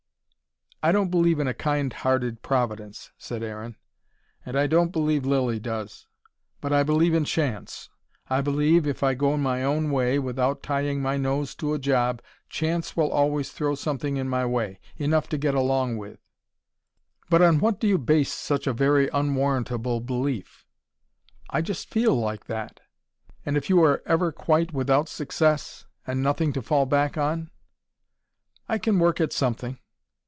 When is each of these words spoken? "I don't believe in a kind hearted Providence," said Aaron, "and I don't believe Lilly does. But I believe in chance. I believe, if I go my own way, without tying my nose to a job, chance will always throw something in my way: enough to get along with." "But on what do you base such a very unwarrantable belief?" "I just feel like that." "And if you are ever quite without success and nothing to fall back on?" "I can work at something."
"I 0.83 0.91
don't 0.91 1.11
believe 1.11 1.39
in 1.39 1.47
a 1.47 1.53
kind 1.53 1.93
hearted 1.93 2.41
Providence," 2.41 3.11
said 3.15 3.43
Aaron, 3.43 3.75
"and 4.43 4.57
I 4.57 4.65
don't 4.65 4.91
believe 4.91 5.27
Lilly 5.27 5.59
does. 5.59 6.07
But 6.59 6.73
I 6.73 6.81
believe 6.81 7.13
in 7.13 7.23
chance. 7.23 7.89
I 8.31 8.41
believe, 8.41 8.87
if 8.87 9.03
I 9.03 9.13
go 9.13 9.37
my 9.37 9.63
own 9.63 9.91
way, 9.91 10.17
without 10.17 10.63
tying 10.63 10.99
my 10.99 11.17
nose 11.17 11.53
to 11.57 11.75
a 11.75 11.77
job, 11.77 12.19
chance 12.49 12.97
will 12.97 13.11
always 13.11 13.51
throw 13.51 13.75
something 13.75 14.17
in 14.17 14.27
my 14.27 14.43
way: 14.43 14.79
enough 14.97 15.29
to 15.29 15.37
get 15.37 15.53
along 15.53 15.97
with." 15.97 16.17
"But 17.29 17.43
on 17.43 17.59
what 17.59 17.79
do 17.79 17.85
you 17.87 17.99
base 17.99 18.33
such 18.33 18.65
a 18.65 18.73
very 18.73 19.07
unwarrantable 19.09 19.99
belief?" 19.99 20.65
"I 21.51 21.61
just 21.61 21.91
feel 21.91 22.15
like 22.15 22.47
that." 22.47 22.79
"And 23.45 23.55
if 23.55 23.69
you 23.69 23.83
are 23.83 24.01
ever 24.07 24.31
quite 24.31 24.73
without 24.73 25.07
success 25.09 25.85
and 26.07 26.23
nothing 26.23 26.51
to 26.53 26.61
fall 26.63 26.87
back 26.87 27.19
on?" 27.19 27.51
"I 28.67 28.79
can 28.79 28.97
work 28.97 29.21
at 29.21 29.31
something." 29.31 29.77